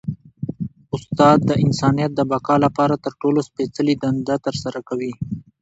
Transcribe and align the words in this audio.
استاد 0.95 1.39
د 1.49 1.51
انسانیت 1.65 2.11
د 2.15 2.21
بقا 2.31 2.55
لپاره 2.65 2.95
تر 3.03 3.13
ټولو 3.21 3.39
سپيڅلي 3.49 3.95
دنده 4.03 4.35
ترسره 4.45 4.79
کوي. 4.89 5.11